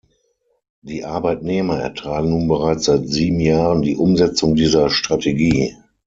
[0.81, 5.77] Die Arbeitnehmer ertragen nun bereits seit sieben Jahren die Umsetzung dieser Strategie.